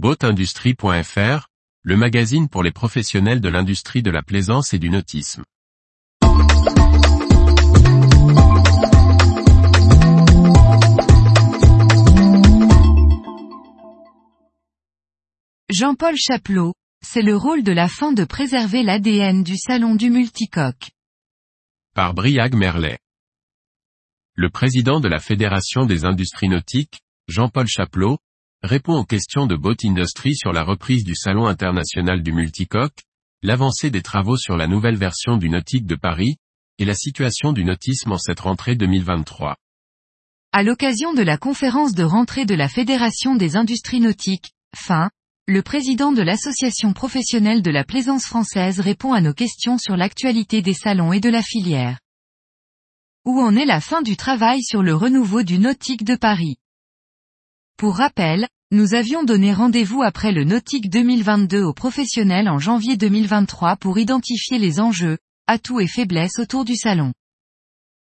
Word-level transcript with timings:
Boatindustrie.fr, 0.00 1.48
le 1.82 1.96
magazine 1.96 2.48
pour 2.48 2.62
les 2.62 2.70
professionnels 2.70 3.40
de 3.40 3.48
l'industrie 3.48 4.00
de 4.00 4.12
la 4.12 4.22
plaisance 4.22 4.72
et 4.72 4.78
du 4.78 4.90
nautisme. 4.90 5.42
Jean-Paul 15.68 16.14
Chapelot, 16.16 16.74
c'est 17.04 17.22
le 17.22 17.36
rôle 17.36 17.64
de 17.64 17.72
la 17.72 17.88
fin 17.88 18.12
de 18.12 18.22
préserver 18.22 18.84
l'ADN 18.84 19.42
du 19.42 19.56
salon 19.56 19.96
du 19.96 20.10
multicoque. 20.10 20.92
Par 21.96 22.14
Briag 22.14 22.54
Merlet. 22.54 23.00
Le 24.36 24.48
président 24.48 25.00
de 25.00 25.08
la 25.08 25.18
Fédération 25.18 25.86
des 25.86 26.04
industries 26.04 26.48
nautiques, 26.48 27.00
Jean-Paul 27.26 27.66
Chapelot, 27.66 28.18
répond 28.62 28.94
aux 28.94 29.04
questions 29.04 29.46
de 29.46 29.56
Boat 29.56 29.76
Industry 29.84 30.34
sur 30.34 30.52
la 30.52 30.64
reprise 30.64 31.04
du 31.04 31.14
Salon 31.14 31.46
international 31.46 32.22
du 32.22 32.32
multicoque, 32.32 33.04
l'avancée 33.42 33.90
des 33.90 34.02
travaux 34.02 34.36
sur 34.36 34.56
la 34.56 34.66
nouvelle 34.66 34.96
version 34.96 35.36
du 35.36 35.48
nautique 35.48 35.86
de 35.86 35.94
Paris, 35.94 36.36
et 36.78 36.84
la 36.84 36.94
situation 36.94 37.52
du 37.52 37.64
nautisme 37.64 38.12
en 38.12 38.18
cette 38.18 38.40
rentrée 38.40 38.74
2023. 38.74 39.56
À 40.52 40.62
l'occasion 40.62 41.12
de 41.12 41.22
la 41.22 41.36
conférence 41.36 41.92
de 41.92 42.02
rentrée 42.02 42.46
de 42.46 42.54
la 42.54 42.68
Fédération 42.68 43.36
des 43.36 43.56
industries 43.56 44.00
nautiques, 44.00 44.52
fin, 44.76 45.10
le 45.46 45.62
président 45.62 46.12
de 46.12 46.22
l'Association 46.22 46.92
professionnelle 46.92 47.62
de 47.62 47.70
la 47.70 47.84
plaisance 47.84 48.24
française 48.24 48.80
répond 48.80 49.12
à 49.12 49.20
nos 49.20 49.34
questions 49.34 49.78
sur 49.78 49.96
l'actualité 49.96 50.62
des 50.62 50.74
salons 50.74 51.12
et 51.12 51.20
de 51.20 51.30
la 51.30 51.42
filière. 51.42 51.98
Où 53.24 53.40
en 53.40 53.56
est 53.56 53.66
la 53.66 53.80
fin 53.80 54.02
du 54.02 54.16
travail 54.16 54.62
sur 54.62 54.82
le 54.82 54.94
renouveau 54.94 55.42
du 55.42 55.58
nautique 55.58 56.04
de 56.04 56.16
Paris? 56.16 56.56
Pour 57.78 57.98
rappel, 57.98 58.48
nous 58.72 58.94
avions 58.94 59.22
donné 59.22 59.52
rendez-vous 59.52 60.02
après 60.02 60.32
le 60.32 60.42
nautique 60.42 60.90
2022 60.90 61.62
aux 61.62 61.72
professionnels 61.72 62.48
en 62.48 62.58
janvier 62.58 62.96
2023 62.96 63.76
pour 63.76 64.00
identifier 64.00 64.58
les 64.58 64.80
enjeux, 64.80 65.16
atouts 65.46 65.78
et 65.78 65.86
faiblesses 65.86 66.40
autour 66.40 66.64
du 66.64 66.74
salon. 66.74 67.12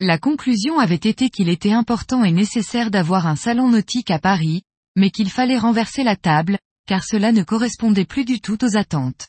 La 0.00 0.18
conclusion 0.18 0.80
avait 0.80 0.96
été 0.96 1.30
qu'il 1.30 1.48
était 1.48 1.70
important 1.70 2.24
et 2.24 2.32
nécessaire 2.32 2.90
d'avoir 2.90 3.28
un 3.28 3.36
salon 3.36 3.68
nautique 3.68 4.10
à 4.10 4.18
Paris, 4.18 4.62
mais 4.96 5.10
qu'il 5.10 5.30
fallait 5.30 5.56
renverser 5.56 6.02
la 6.02 6.16
table, 6.16 6.58
car 6.88 7.04
cela 7.04 7.30
ne 7.30 7.44
correspondait 7.44 8.04
plus 8.04 8.24
du 8.24 8.40
tout 8.40 8.64
aux 8.64 8.76
attentes. 8.76 9.28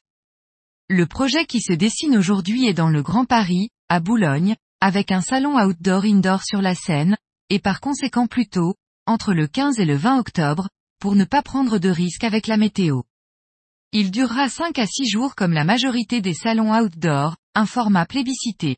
Le 0.90 1.06
projet 1.06 1.46
qui 1.46 1.62
se 1.62 1.74
dessine 1.74 2.18
aujourd'hui 2.18 2.66
est 2.66 2.74
dans 2.74 2.90
le 2.90 3.04
Grand 3.04 3.26
Paris, 3.26 3.70
à 3.90 4.00
Boulogne, 4.00 4.56
avec 4.80 5.12
un 5.12 5.22
salon 5.22 5.60
outdoor-indoor 5.60 6.42
sur 6.42 6.64
la 6.64 6.74
Seine, 6.74 7.16
et 7.52 7.60
par 7.60 7.80
conséquent 7.80 8.26
plus 8.26 8.48
tôt, 8.48 8.74
entre 9.06 9.34
le 9.34 9.48
15 9.48 9.80
et 9.80 9.86
le 9.86 9.96
20 9.96 10.20
octobre, 10.20 10.70
pour 11.00 11.16
ne 11.16 11.26
pas 11.26 11.42
prendre 11.42 11.80
de 11.80 11.90
risques 11.90 12.24
avec 12.24 12.48
la 12.48 12.58
météo. 12.58 13.02
Il 13.92 14.12
durera 14.12 14.48
5 14.48 14.80
à 14.80 14.86
6 14.86 15.10
jours 15.10 15.36
comme 15.36 15.52
la 15.52 15.66
majorité 15.66 16.22
des 16.22 16.34
salons 16.34 16.74
outdoor, 16.74 17.36
un 17.56 17.66
format 17.66 18.06
plébiscité. 18.06 18.78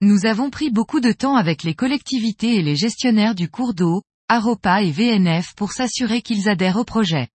Nous 0.00 0.26
avons 0.26 0.50
pris 0.50 0.70
beaucoup 0.70 1.00
de 1.00 1.12
temps 1.12 1.36
avec 1.36 1.62
les 1.62 1.74
collectivités 1.74 2.56
et 2.56 2.62
les 2.62 2.76
gestionnaires 2.76 3.34
du 3.34 3.48
cours 3.48 3.74
d'eau, 3.74 4.02
Aropa 4.28 4.82
et 4.82 4.90
VNF 4.90 5.54
pour 5.54 5.72
s'assurer 5.72 6.22
qu'ils 6.22 6.48
adhèrent 6.48 6.78
au 6.78 6.84
projet. 6.84 7.28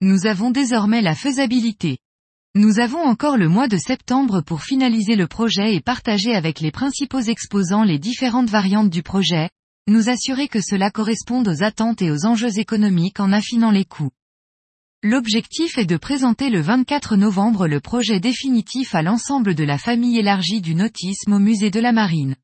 Nous 0.00 0.26
avons 0.26 0.50
désormais 0.50 1.02
la 1.02 1.14
faisabilité. 1.14 1.98
Nous 2.54 2.80
avons 2.80 3.02
encore 3.02 3.36
le 3.36 3.48
mois 3.48 3.68
de 3.68 3.76
septembre 3.76 4.40
pour 4.40 4.62
finaliser 4.62 5.16
le 5.16 5.26
projet 5.26 5.74
et 5.74 5.80
partager 5.80 6.34
avec 6.34 6.60
les 6.60 6.70
principaux 6.70 7.20
exposants 7.20 7.84
les 7.84 7.98
différentes 7.98 8.48
variantes 8.48 8.88
du 8.88 9.02
projet, 9.02 9.50
nous 9.88 10.08
assurer 10.08 10.48
que 10.48 10.60
cela 10.60 10.90
corresponde 10.90 11.48
aux 11.48 11.62
attentes 11.62 12.02
et 12.02 12.10
aux 12.10 12.26
enjeux 12.26 12.58
économiques 12.58 13.20
en 13.20 13.32
affinant 13.32 13.70
les 13.70 13.84
coûts. 13.84 14.10
L'objectif 15.02 15.78
est 15.78 15.86
de 15.86 15.96
présenter 15.96 16.50
le 16.50 16.60
24 16.60 17.16
novembre 17.16 17.68
le 17.68 17.80
projet 17.80 18.18
définitif 18.18 18.94
à 18.94 19.02
l'ensemble 19.02 19.54
de 19.54 19.62
la 19.62 19.78
famille 19.78 20.18
élargie 20.18 20.60
du 20.60 20.74
nautisme 20.74 21.34
au 21.34 21.38
musée 21.38 21.70
de 21.70 21.78
la 21.78 21.92
marine. 21.92 22.34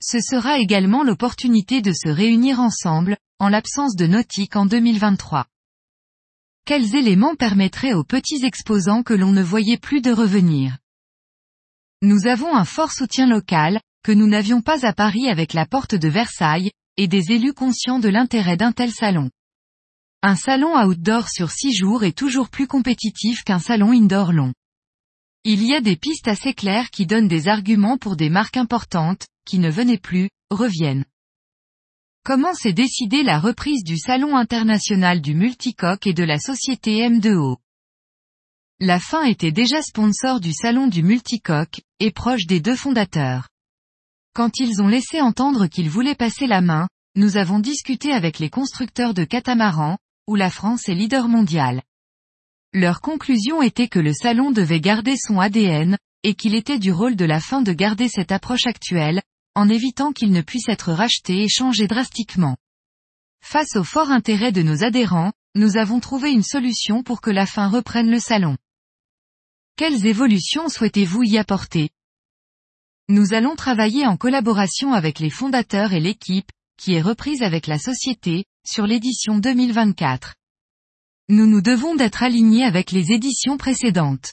Ce 0.00 0.20
sera 0.20 0.58
également 0.58 1.02
l'opportunité 1.02 1.80
de 1.80 1.92
se 1.92 2.08
réunir 2.08 2.60
ensemble, 2.60 3.16
en 3.38 3.48
l'absence 3.48 3.96
de 3.96 4.06
nautique 4.06 4.54
en 4.54 4.66
2023. 4.66 5.46
Quels 6.64 6.94
éléments 6.94 7.34
permettraient 7.34 7.94
aux 7.94 8.04
petits 8.04 8.44
exposants 8.44 9.02
que 9.02 9.14
l'on 9.14 9.32
ne 9.32 9.42
voyait 9.42 9.78
plus 9.78 10.00
de 10.00 10.12
revenir? 10.12 10.78
Nous 12.02 12.26
avons 12.26 12.54
un 12.54 12.64
fort 12.64 12.92
soutien 12.92 13.26
local, 13.26 13.80
que 14.02 14.12
nous 14.12 14.26
n'avions 14.26 14.62
pas 14.62 14.86
à 14.86 14.92
Paris 14.92 15.28
avec 15.28 15.52
la 15.52 15.66
porte 15.66 15.94
de 15.94 16.08
Versailles, 16.08 16.72
et 16.96 17.08
des 17.08 17.32
élus 17.32 17.54
conscients 17.54 17.98
de 17.98 18.08
l'intérêt 18.08 18.56
d'un 18.56 18.72
tel 18.72 18.90
salon. 18.90 19.30
Un 20.22 20.36
salon 20.36 20.76
outdoor 20.76 21.28
sur 21.28 21.50
six 21.50 21.74
jours 21.74 22.04
est 22.04 22.16
toujours 22.16 22.48
plus 22.48 22.66
compétitif 22.66 23.42
qu'un 23.44 23.58
salon 23.58 23.92
indoor 23.92 24.32
long. 24.32 24.52
Il 25.44 25.64
y 25.64 25.74
a 25.74 25.80
des 25.80 25.96
pistes 25.96 26.28
assez 26.28 26.54
claires 26.54 26.90
qui 26.90 27.06
donnent 27.06 27.28
des 27.28 27.48
arguments 27.48 27.98
pour 27.98 28.14
des 28.14 28.30
marques 28.30 28.56
importantes, 28.56 29.26
qui 29.44 29.58
ne 29.58 29.70
venaient 29.70 29.98
plus, 29.98 30.30
reviennent. 30.50 31.04
Comment 32.24 32.54
s'est 32.54 32.72
décidée 32.72 33.24
la 33.24 33.40
reprise 33.40 33.82
du 33.82 33.98
Salon 33.98 34.36
international 34.36 35.20
du 35.20 35.34
multicoque 35.34 36.06
et 36.06 36.14
de 36.14 36.22
la 36.22 36.38
société 36.38 37.00
M2O 37.00 37.56
La 38.78 39.00
fin 39.00 39.24
était 39.24 39.50
déjà 39.50 39.82
sponsor 39.82 40.38
du 40.38 40.52
Salon 40.52 40.86
du 40.86 41.02
multicoque, 41.02 41.80
et 41.98 42.12
proche 42.12 42.46
des 42.46 42.60
deux 42.60 42.76
fondateurs. 42.76 43.48
Quand 44.34 44.58
ils 44.58 44.80
ont 44.80 44.88
laissé 44.88 45.20
entendre 45.20 45.66
qu'ils 45.66 45.90
voulaient 45.90 46.14
passer 46.14 46.46
la 46.46 46.62
main, 46.62 46.88
nous 47.16 47.36
avons 47.36 47.58
discuté 47.58 48.12
avec 48.12 48.38
les 48.38 48.48
constructeurs 48.48 49.12
de 49.12 49.24
catamarans, 49.24 49.98
où 50.26 50.36
la 50.36 50.48
France 50.48 50.88
est 50.88 50.94
leader 50.94 51.28
mondial. 51.28 51.82
Leur 52.72 53.02
conclusion 53.02 53.60
était 53.60 53.88
que 53.88 53.98
le 53.98 54.14
salon 54.14 54.50
devait 54.50 54.80
garder 54.80 55.16
son 55.18 55.38
ADN, 55.38 55.98
et 56.22 56.34
qu'il 56.34 56.54
était 56.54 56.78
du 56.78 56.92
rôle 56.92 57.16
de 57.16 57.26
la 57.26 57.40
fin 57.40 57.60
de 57.60 57.72
garder 57.72 58.08
cette 58.08 58.32
approche 58.32 58.66
actuelle, 58.66 59.20
en 59.54 59.68
évitant 59.68 60.12
qu'il 60.12 60.32
ne 60.32 60.40
puisse 60.40 60.68
être 60.68 60.92
racheté 60.92 61.42
et 61.42 61.48
changé 61.48 61.86
drastiquement. 61.86 62.56
Face 63.44 63.76
au 63.76 63.84
fort 63.84 64.10
intérêt 64.10 64.52
de 64.52 64.62
nos 64.62 64.84
adhérents, 64.84 65.32
nous 65.54 65.76
avons 65.76 66.00
trouvé 66.00 66.30
une 66.30 66.42
solution 66.42 67.02
pour 67.02 67.20
que 67.20 67.30
la 67.30 67.44
fin 67.44 67.68
reprenne 67.68 68.10
le 68.10 68.20
salon. 68.20 68.56
Quelles 69.76 70.06
évolutions 70.06 70.70
souhaitez-vous 70.70 71.24
y 71.24 71.36
apporter? 71.36 71.90
Nous 73.08 73.34
allons 73.34 73.56
travailler 73.56 74.06
en 74.06 74.16
collaboration 74.16 74.92
avec 74.92 75.18
les 75.18 75.30
fondateurs 75.30 75.92
et 75.92 76.00
l'équipe, 76.00 76.50
qui 76.78 76.94
est 76.94 77.02
reprise 77.02 77.42
avec 77.42 77.66
la 77.66 77.78
société, 77.78 78.44
sur 78.66 78.86
l'édition 78.86 79.38
2024. 79.38 80.34
Nous 81.28 81.46
nous 81.46 81.62
devons 81.62 81.94
d'être 81.94 82.22
alignés 82.22 82.64
avec 82.64 82.92
les 82.92 83.12
éditions 83.12 83.56
précédentes. 83.56 84.32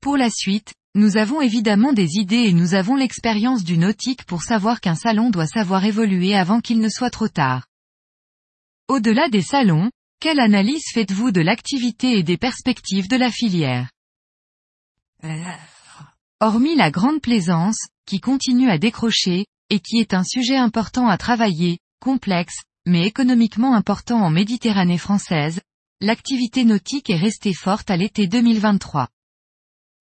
Pour 0.00 0.16
la 0.16 0.30
suite, 0.30 0.74
nous 0.94 1.18
avons 1.18 1.42
évidemment 1.42 1.92
des 1.92 2.16
idées 2.16 2.44
et 2.44 2.52
nous 2.52 2.74
avons 2.74 2.96
l'expérience 2.96 3.64
du 3.64 3.76
nautique 3.76 4.24
pour 4.24 4.42
savoir 4.42 4.80
qu'un 4.80 4.94
salon 4.94 5.30
doit 5.30 5.46
savoir 5.46 5.84
évoluer 5.84 6.34
avant 6.34 6.60
qu'il 6.60 6.80
ne 6.80 6.88
soit 6.88 7.10
trop 7.10 7.28
tard. 7.28 7.66
Au-delà 8.88 9.28
des 9.28 9.42
salons, 9.42 9.90
quelle 10.20 10.40
analyse 10.40 10.84
faites-vous 10.94 11.32
de 11.32 11.42
l'activité 11.42 12.18
et 12.18 12.22
des 12.22 12.38
perspectives 12.38 13.08
de 13.08 13.16
la 13.16 13.30
filière? 13.30 13.90
Hormis 16.40 16.76
la 16.76 16.90
grande 16.90 17.20
plaisance, 17.20 17.88
qui 18.06 18.20
continue 18.20 18.70
à 18.70 18.78
décrocher, 18.78 19.46
et 19.70 19.80
qui 19.80 19.98
est 19.98 20.14
un 20.14 20.24
sujet 20.24 20.56
important 20.56 21.08
à 21.08 21.18
travailler, 21.18 21.78
complexe, 22.00 22.62
mais 22.86 23.06
économiquement 23.06 23.74
important 23.74 24.22
en 24.22 24.30
Méditerranée 24.30 24.98
française, 24.98 25.60
l'activité 26.00 26.64
nautique 26.64 27.10
est 27.10 27.16
restée 27.16 27.54
forte 27.54 27.90
à 27.90 27.96
l'été 27.96 28.28
2023. 28.28 29.08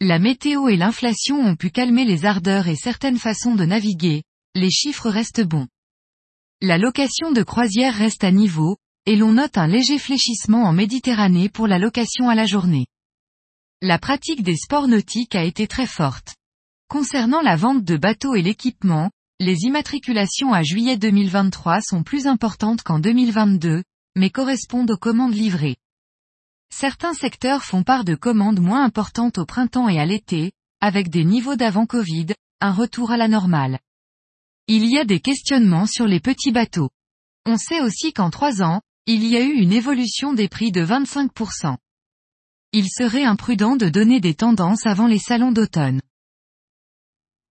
La 0.02 0.20
météo 0.20 0.68
et 0.68 0.78
l'inflation 0.78 1.40
ont 1.40 1.56
pu 1.56 1.72
calmer 1.72 2.06
les 2.06 2.26
ardeurs 2.26 2.68
et 2.68 2.76
certaines 2.76 3.18
façons 3.18 3.56
de 3.56 3.66
naviguer, 3.66 4.24
les 4.54 4.70
chiffres 4.70 5.10
restent 5.10 5.44
bons. 5.46 5.68
La 6.62 6.78
location 6.78 7.32
de 7.32 7.44
croisière 7.44 7.96
reste 7.96 8.24
à 8.24 8.32
niveau, 8.32 8.78
et 9.06 9.16
l'on 9.16 9.34
note 9.34 9.58
un 9.58 9.68
léger 9.68 10.00
fléchissement 10.00 10.64
en 10.64 10.74
Méditerranée 10.74 11.50
pour 11.50 11.68
la 11.68 11.80
location 11.80 12.30
à 12.30 12.36
la 12.36 12.46
journée. 12.46 12.88
La 13.82 14.00
pratique 14.00 14.44
des 14.44 14.56
sports 14.56 14.88
nautiques 14.88 15.36
a 15.36 15.44
été 15.44 15.68
très 15.68 15.88
forte. 15.88 16.36
Concernant 16.88 17.42
la 17.42 17.56
vente 17.56 17.84
de 17.84 17.98
bateaux 17.98 18.36
et 18.36 18.44
l'équipement, 18.44 19.10
les 19.40 19.64
immatriculations 19.64 20.54
à 20.54 20.62
juillet 20.62 20.98
2023 20.98 21.82
sont 21.82 22.04
plus 22.04 22.28
importantes 22.28 22.84
qu'en 22.84 23.00
2022, 23.00 23.84
mais 24.16 24.30
correspondent 24.30 24.92
aux 24.92 24.98
commandes 24.98 25.34
livrées. 25.34 25.78
Certains 26.72 27.14
secteurs 27.14 27.64
font 27.64 27.84
part 27.84 28.04
de 28.04 28.14
commandes 28.14 28.60
moins 28.60 28.84
importantes 28.84 29.40
au 29.40 29.46
printemps 29.46 29.90
et 29.90 30.00
à 30.00 30.06
l'été, 30.06 30.52
avec 30.80 31.10
des 31.10 31.26
niveaux 31.26 31.56
d'avant 31.56 31.88
Covid, 31.88 32.28
un 32.62 32.72
retour 32.72 33.12
à 33.12 33.18
la 33.18 33.28
normale. 33.28 33.80
Il 34.68 34.86
y 34.86 35.00
a 35.00 35.06
des 35.06 35.20
questionnements 35.20 35.88
sur 35.88 36.06
les 36.06 36.20
petits 36.20 36.52
bateaux. 36.52 36.90
On 37.48 37.58
sait 37.58 37.82
aussi 37.82 38.14
qu'en 38.14 38.30
trois 38.30 38.62
ans, 38.62 38.82
il 39.08 39.26
y 39.26 39.38
a 39.38 39.42
eu 39.42 39.54
une 39.54 39.74
évolution 39.74 40.34
des 40.34 40.50
prix 40.50 40.72
de 40.72 40.86
25%. 40.86 41.78
Il 42.74 42.88
serait 42.90 43.26
imprudent 43.26 43.76
de 43.76 43.90
donner 43.90 44.20
des 44.20 44.36
tendances 44.36 44.86
avant 44.86 45.08
les 45.08 45.20
salons 45.20 45.52
d'automne. 45.52 46.02